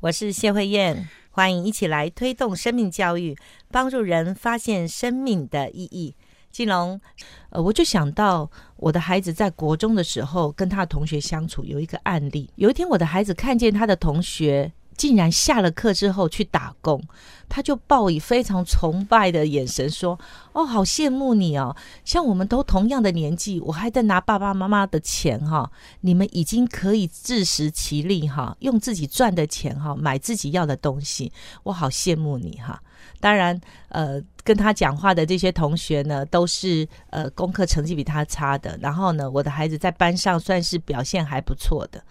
[0.00, 3.34] 我是谢慧燕，欢迎一起来推动生命教育，
[3.70, 6.14] 帮助人发现生命的意义。
[6.50, 7.00] 金龙，
[7.48, 12.50] 呃，我就想到我的孩子在国中的时候跟他的同学相处有一个案例。
[12.56, 17.02] 有一天，我的孩子看见他的同学竟然下了课之后去打工。
[17.48, 20.18] 他就报以非常崇拜的眼神说
[20.52, 21.76] ：“哦，好羡慕你哦！
[22.04, 32.82] 像我们都同样的年纪，我还在拿爸爸妈妈的钱哈，你们已经可以自食其力哈，用自己赚的钱哈买自己要的东西，我好羡慕你哈！
[33.20, 33.58] 当然，
[33.90, 42.02] 呃，跟他讲话的这些同学呢，都是呃功课成绩比他差的，然后呢，我的孩子在班上算是表现还不错的，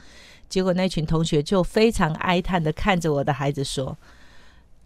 [0.49, 3.97] 结果那群同学就非常哀叹的看着我的孩子说。”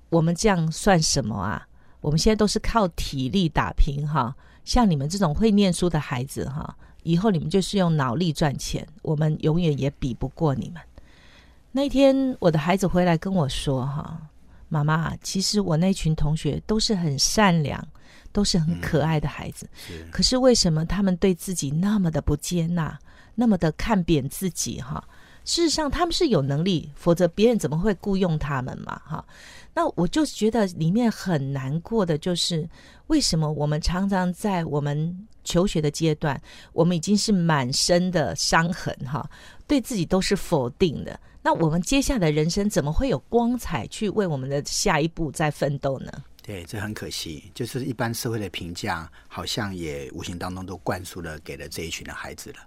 [0.10, 1.68] 我们这样算什么啊？
[2.02, 4.36] 我们现在都是靠体力打拼哈。
[4.66, 10.82] 像你们这种会念书的孩子哈，以后你们就是用脑力赚钱，我们永远也比不过你们。
[11.72, 14.20] 那天我的孩子回来跟我说哈，
[14.68, 17.88] 妈妈，其实我那群同学都是很善良，
[18.32, 19.70] 都是很可爱的孩子，
[20.12, 22.98] 可是为什么他们对自己那么的不接纳，
[23.36, 25.08] 那么的看扁自己哈？
[25.50, 29.26] 事实上他们是有能力，否则别人怎么会雇佣他们嘛哈？
[29.74, 32.70] 那我就觉得里面很难过的，就是
[33.08, 36.40] 为什么我们常常在我们求学的阶段，
[36.72, 39.28] 我们已经是满身的伤痕哈，
[39.66, 41.20] 对自己都是否定的。
[41.42, 46.12] 那我们接下来的人生怎么会有光彩去为我们的下一步在奋斗呢？
[46.44, 52.58] 对，这很可惜，就是一般社会的评价，好像也无形当中都灌输了给了这一群的孩子了。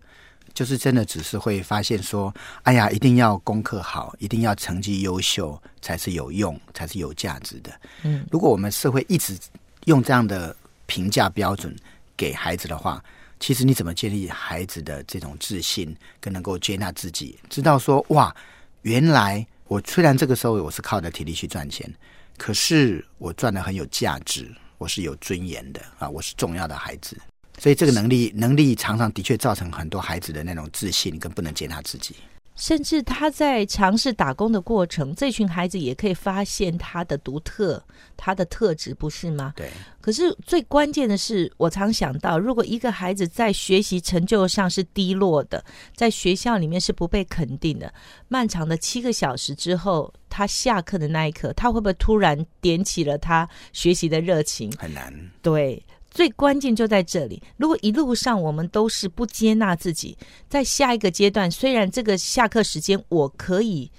[0.54, 7.72] 就是真的只是会发现说，哎呀，一定要功课好，一定要成绩优秀才是有用，才是有价值的。
[8.02, 9.38] 嗯，如果我们社会一直
[9.86, 10.54] 用这样的
[10.86, 11.74] 评价标准
[12.16, 13.02] 给孩子的话，
[13.40, 18.34] 其实你怎么建立孩子的这种自信，跟能够接纳自己，知道说哇，
[18.82, 21.92] 原来我虽然这个时候我是靠着体力去赚钱，
[22.36, 24.48] 可是我赚的很有价值，
[24.78, 27.16] 我是有尊严的啊，我是重要的孩子。
[27.58, 32.16] 所以这个能力能力常常的确造成很多孩子的那种自信跟不能接纳自己，
[32.56, 37.82] 甚至他在尝试打工的过程，这群孩子也可以发现他的独特、
[38.16, 39.52] 他的特质，不是吗？
[39.56, 39.70] 对。
[40.00, 45.64] 可是最关键的是，我常想到，如果一个孩子在学习成就上是低落的，
[45.94, 47.92] 在学校里面是不被肯定的，
[48.28, 54.72] 漫长的七个小时之后，他下课的那一刻，他会不会突然点起了他学习的热情？
[54.78, 55.14] 很难。
[55.40, 55.80] 对。
[56.12, 57.42] 最关键就在这里。
[57.56, 60.16] 如果一路上我们都是不接纳自己，
[60.48, 63.90] 在下一个阶段，虽然这个下课时间我可以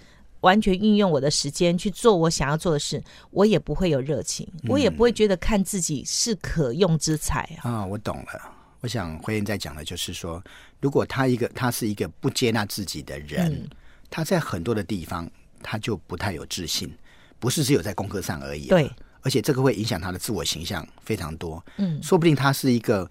[0.41, 7.85] 完全运用我的时间去做我想要做的事，我也不会有热情，我也不会觉得看自己是可用之才啊。
[7.85, 8.53] 我懂了。
[8.81, 10.43] 我想辉燕在讲的就是说，
[10.81, 13.67] 如果他一个他是一个不接纳自己的人，
[14.09, 15.29] 他在很多的地方
[15.63, 16.93] 他就不太有自信，
[17.39, 18.67] 不是只有在功课上而已。
[18.67, 18.91] 对。
[19.23, 23.09] 而且这个会影响他的自我形象非常多，嗯，说不定他是一个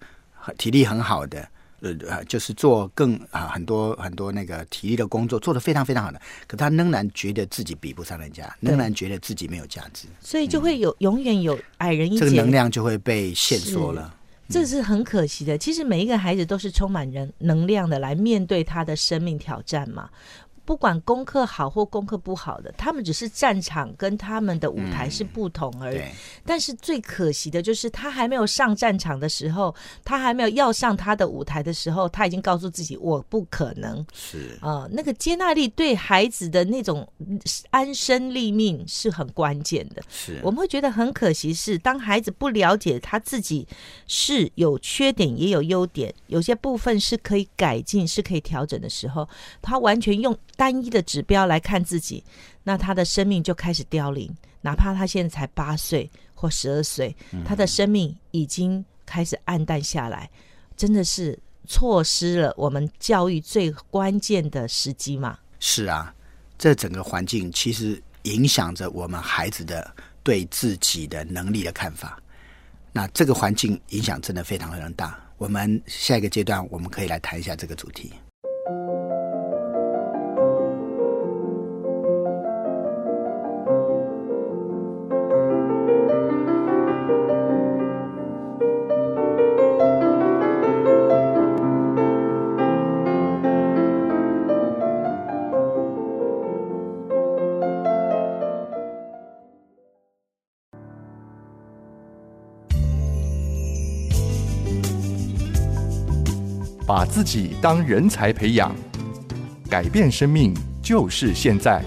[0.57, 1.47] 体力很好的，
[1.81, 14.15] 呃，就是做更啊很多很多那个体力的工作做的非常非常好的，可他仍然觉得自己比不上人家，仍然觉得自己没有价值，所以就会有永远有矮人一截，这个能量就会被限缩了，
[14.47, 15.57] 这是很可惜的。
[15.57, 20.09] 其实每一个孩子都是充满人能量的来面对他的生命挑战嘛。
[20.65, 26.01] 不管功课好或功课不好的，他们只是战场跟他们的舞台是不同而已。
[26.45, 29.75] 但是最可惜的就是，他还没有上战场的时候，
[30.05, 34.05] 他还没有要上他的舞台的时候，他已经告诉自己我不可能。
[34.13, 37.05] 是啊，那个接纳力对孩子的那种
[37.69, 40.01] 安身立命是很关键的。
[40.09, 43.67] 是我们会觉得很可惜，是当孩子不了解他自己
[44.07, 49.27] 是有缺点也有优点，有些部分是可以改进、是可以调整的时候，
[49.61, 50.33] 他完全用。
[50.55, 52.23] 单一的指标来看自己，
[52.63, 54.33] 那他的生命就开始凋零。
[54.61, 57.13] 哪怕他现在才八岁或十二岁，
[57.45, 60.29] 他的生命已经开始暗淡下来，
[60.77, 65.37] 真的是错失了我们教育最关键的时机嘛？
[65.59, 66.13] 是啊，
[66.57, 72.17] 这整个环境其实影响着我们孩子的对自己的能力的看法。
[72.93, 75.19] 那这个环境影响真的非常非常大。
[75.37, 78.13] 我们下一个阶段我们可以来谈一下这个主题。
[106.85, 108.75] 把自己当人才培养，
[109.69, 111.81] 改变生命就是现在。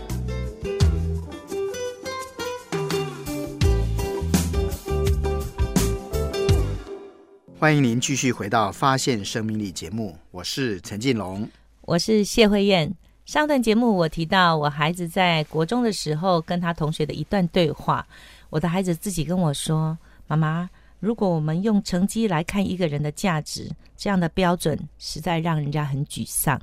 [7.59, 11.47] 欢迎您继续回到《发现生命力》节目，我是陈进龙。
[11.83, 12.91] 我是谢慧燕。
[13.27, 18.07] 上段节目我提到我孩子在国中的时候跟他同学的一段对话，
[18.49, 26.61] 我的孩子自己跟我说：“妈妈，如果我们用成绩来看一个人的价值，这样的标准实在让人家很沮丧。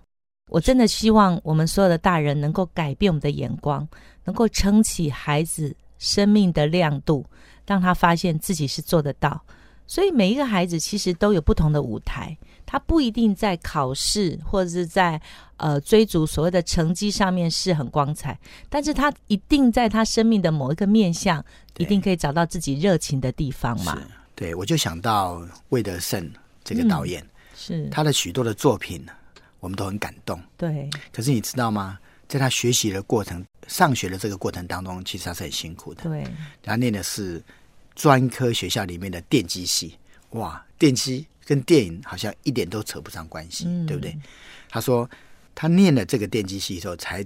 [0.49, 3.87] 我真的希望我们所有的大人能够改变我们的眼光，
[4.25, 7.25] 能够撑起孩子生命的亮度，
[7.65, 9.41] 让他发现自己是做得到。”
[9.85, 15.21] 所以每一个孩子其实都有不同的舞台，他不一定在考试或者是在
[15.57, 18.39] 呃追逐所谓的成绩上面是很光彩，
[18.69, 21.43] 但是他一定在他生命的某一个面向，
[21.77, 24.01] 一定可以找到自己热情的地方嘛。
[24.35, 26.31] 对，我就想到魏德胜
[26.63, 27.25] 这个导演，
[27.55, 29.05] 是他的许多的作品，
[29.59, 30.41] 我们都很感动。
[30.57, 31.99] 对，可是你知道吗？
[32.27, 36.03] 在他学习的过程、上学的这个过程当中，其实他是很辛苦的。
[36.03, 36.25] 对，
[36.61, 37.41] 他念的是。
[37.95, 39.95] 专科学校里面的电机系，
[40.31, 44.17] 哇，电机跟电影好像一点都扯不上关系，对不对？
[44.67, 45.07] 他说
[45.53, 47.23] 他念了这个电机系之后，才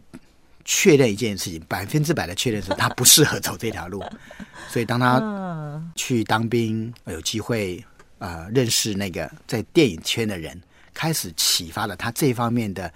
[0.67, 4.03] 确认一件事情，百分之百的确认是他不适合走这条路。
[4.69, 7.83] 所以当他去当兵，有机会
[8.19, 10.61] 呃认识那个在电影圈的人，
[10.93, 12.93] 开始启发了他这方面的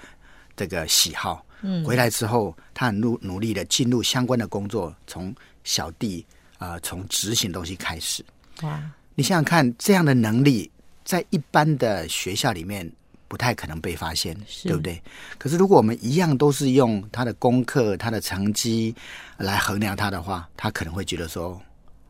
[0.55, 1.43] 这个喜好。
[1.61, 5.33] 嗯，回来之后，他很努努力的进入相关的工作，从
[5.63, 6.23] 小弟。
[6.61, 8.23] 啊，从执行东西开始，
[8.61, 8.79] 哇！
[9.15, 10.69] 你想想看，这样的能力
[11.03, 12.87] 在一般的学校里面
[13.31, 15.01] 不太可能被发现，对不对？
[15.37, 18.93] 可是如果我们一样都是用他的功课、他的成绩
[19.37, 21.57] 来衡量他的话，他可能会觉得说：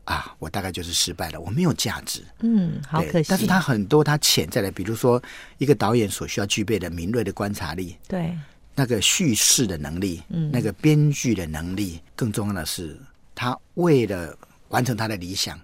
[0.02, 2.24] 啊，我大概就是失败了，我没有价值。
[2.40, 3.28] 嗯，好可惜。
[3.30, 5.22] 但是他很多他潜在的，比如说
[5.58, 8.36] 一个导演所需要具备的敏锐的观察力，对
[8.74, 12.98] 那个叙事的能力，嗯，那个编剧的能力，更重要的是。
[13.32, 14.36] 他为了
[14.70, 15.56] 完成他的理想，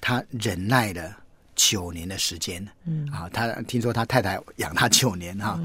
[0.00, 1.16] 他忍耐了
[1.68, 2.66] 九年的时间。
[2.84, 5.60] 嗯啊，他听说他太太养他九年哈，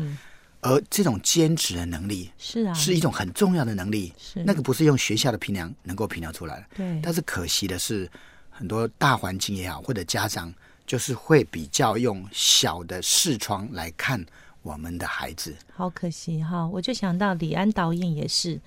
[0.61, 4.13] 而这种坚持的能力是啊，是一种很重要的能力。
[4.17, 6.65] 是那个不是用学校的评量能够评量出来的。
[6.77, 8.09] 对，但是可惜的是，
[8.49, 10.53] 很多大环境也好，或者家长
[10.87, 14.23] 就是会比较用小的视窗来看
[14.61, 15.55] 我们的孩子。
[15.73, 18.59] 好可惜哈，我就想到李安导演也是。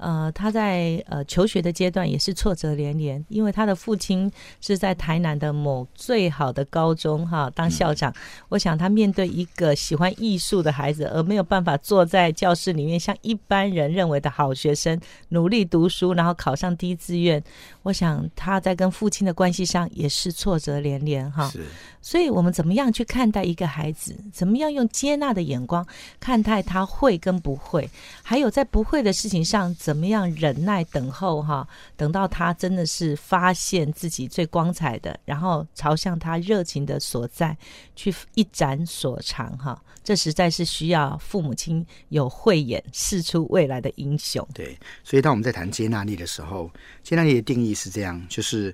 [0.00, 4.30] 呃，他在呃求学的阶段也是挫折连连，因为他的父亲
[4.60, 8.12] 是在台南的某最好的高中哈当校长。
[8.48, 14.98] 我想他面对一个喜欢艺术的孩子，而没有办法坐在教室里面像一般人认为的好学生
[15.28, 17.42] 努力读书，然后考上第一志愿。
[17.82, 21.48] 我想他在跟父亲的关系上也是挫折连连哈。
[21.50, 21.64] 是，
[22.00, 24.16] 所以我们怎么样去看待一个孩子？
[24.32, 25.86] 怎么样用接纳的眼光
[26.18, 27.88] 看待他会跟不会？
[28.22, 31.66] 还有在不会的事情上怎怎么样忍耐等候哈？
[31.96, 37.58] 等到他真的是发现自己最光彩的，然后朝向他热情的所在
[37.96, 39.82] 去一展所长哈。
[40.04, 44.46] 这实在是需要父母亲有慧眼视出未来的英雄。
[44.54, 46.70] 对，所以当我们在谈接纳力的时候，
[47.02, 48.72] 接纳力的定义是这样：就是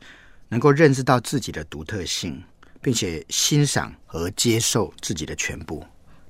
[0.51, 2.45] 能够认识到自己的独特性，
[2.83, 5.83] 并且欣赏和接受自己的全部。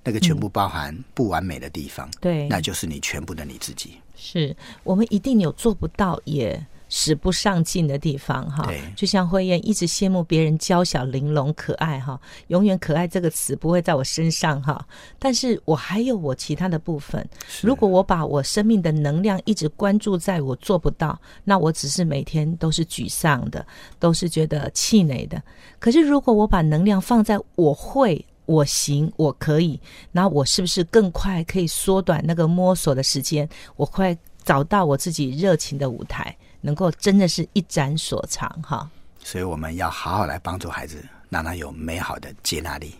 [0.07, 3.97] 那个全部包含不完美的地方，对，那就是你全部的你自己。
[4.15, 8.65] 是我们一定有做不到也使不上劲的地方，哈。
[8.67, 14.87] 对，就像慧燕一直羡慕别人娇小玲珑可爱，哈，永远可爱这个词不会在我身上，哈。
[15.19, 17.29] 但是我还有我其他的部分。
[17.61, 23.67] 如果我把我生命的能量一直关注在我做不到，那我只是每天都是沮丧的，
[23.99, 25.43] 都是觉得气馁的。
[25.81, 28.25] 可是如果我把能量放在我会。
[28.47, 29.79] 我行，我可以，
[30.11, 33.49] 那我是不是更快可以缩短那个摸索的时间？
[33.77, 38.89] 我快找到我自己热情的舞台，能够真的是一展所长哈。
[39.23, 42.95] 所以我们要好好来帮助孩子，让他有美好的接纳力。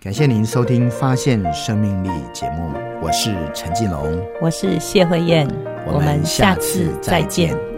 [0.00, 2.70] 感谢您收听《发现生命力》节目，
[3.02, 5.46] 我是陈继龙，我是谢慧燕，
[5.86, 7.75] 我们下次再见。